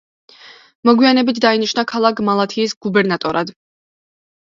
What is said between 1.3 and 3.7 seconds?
დაინიშნა ქალაქ მალათიის გუბერნატორად.